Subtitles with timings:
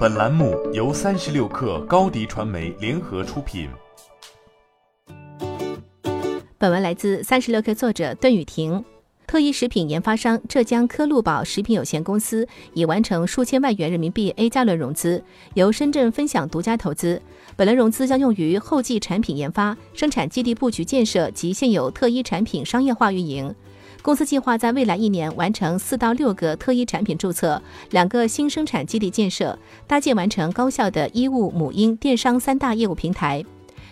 [0.00, 3.68] 本栏目由三十六氪高低传媒联合出品。
[6.56, 8.82] 本文来自三十六氪作者邓雨婷。
[9.26, 17.20] 特一食品研发商浙江科路宝食品有限公司已完成数千万元人民币 A 加轮融资，由深圳分享独家投资。
[17.54, 23.54] 本轮融资将用于后继产品研发、生产基地布局建设及现有特一产品商业化运营。
[24.02, 33.44] 公司计划在未来一年完成四到六个特医产品注册，两个新生产基地建设，搭建完成高效的衣物、母婴、电商三大业务平台。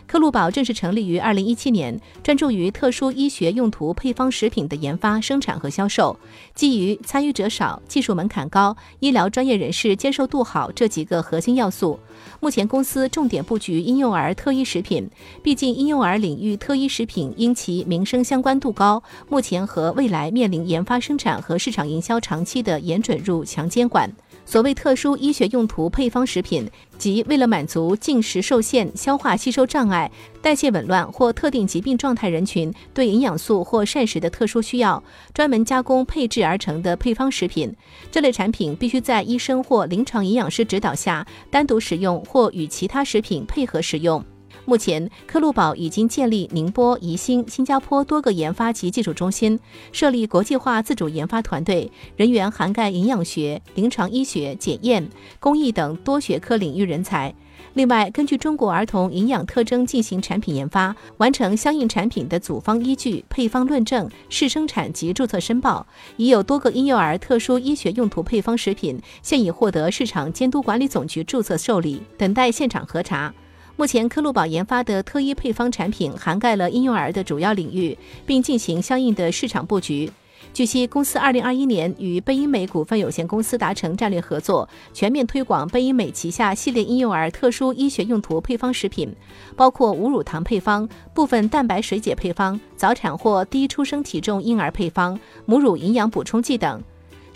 [0.08, 6.18] 科路宝正式成立于二零一七年，专注于特殊医学用途配方食品的研发、生产和销售，
[6.54, 12.00] 基于参与者少、技术门槛高、医疗专业人士接受度好这几个核心要素。
[12.40, 15.10] 目前公司重点布局婴幼儿特医食品，
[15.42, 24.10] 毕竟婴幼儿领域特医食品因其民生相关度高，目前和未来面临研发、生产和市场营销长期的严准入、强监管。
[24.48, 26.66] 所谓特殊医学用途配方食品，
[26.96, 37.70] 即为了满足进食受限、消化吸收障碍、代谢紊乱或特定疾病状态人群对营养素或膳食的特殊需要，专门加工配制而成的配方食品。
[38.10, 44.24] 这类产品必须在医生或临床营养师指导下单独使用，或与其他食品配合使用。
[44.68, 49.58] 目前，科路宝已经建立宁波、宜兴、新加坡多个研发及技术中心，
[49.92, 55.08] 设立国际化自主研发团队，人员涵盖营养学、临床医学、检验、
[55.40, 57.34] 工艺等多学科领域人才。
[57.72, 65.86] 另外，根据中国儿童营养特征进行产品研发，完成相应产品的组方依据、配方论证、试生产及注册申报。
[66.18, 73.32] 已有多个婴幼儿特殊医学用途配方食品现已获得市场监督管理总局注册受理，等待现场核查。
[73.78, 80.10] 目前，科路宝研发的特医配方产品涵盖了婴幼儿的主要领域，并进行相应的市场布局。
[80.52, 89.14] 据悉，公司二零二一年与贝因美股份有限公司达成战略合作，全面推广贝因美旗下系列婴幼儿特殊医学用途配方食品，
[89.54, 95.16] 包括无乳糖配方、部分蛋白水解配方、早产或低出生体重婴儿配方、
[95.46, 96.82] 母乳营养补充剂等。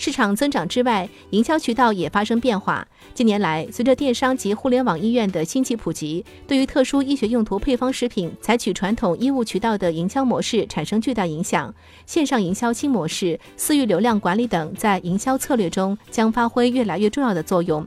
[0.04, 2.84] 市场增长之外，营销渠道也发生变化。
[3.14, 11.72] 近年来，随着电商及互联网医院的兴起普及，对于特殊医学用途配方食品，采取传统医务渠道的营销模式产生巨大影响。
[12.04, 17.86] 线上营销新模式、私域流量管理等，在营销策略中将发挥越来越重要的作用。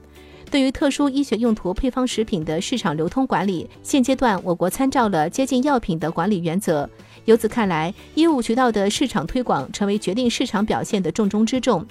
[0.50, 6.90] 对于特殊医学用途配方食品的市场流通管理，现阶段我国参照了接近药品的管理原则。
[7.26, 11.86] 由此看来，医务渠道的市场推广成为决定市场表现的重中之重。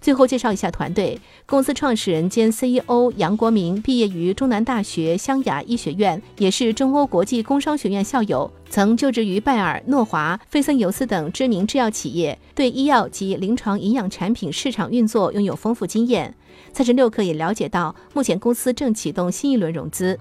[0.00, 16.34] 最后介绍一下团队，公司创始人兼 CEO 杨国明毕业于中南大学湘雅医学院，也是中欧国际工商学院校友，曾就职于拜耳、诺华、费森尤斯等知名制药企业，对医药及临床营养产品市场运作拥有丰富经验。
[16.72, 20.18] 三十六氪也了解到，目前公司正启动新一轮融资。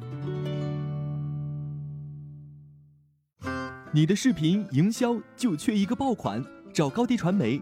[3.92, 7.62] 你的视频营销就缺一个爆款，找高低传媒。